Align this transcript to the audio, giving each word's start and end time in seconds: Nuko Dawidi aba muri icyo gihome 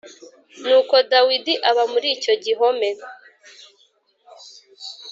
Nuko 0.61 0.95
Dawidi 1.11 1.53
aba 1.69 1.83
muri 1.93 2.07
icyo 2.15 2.33
gihome 2.43 2.89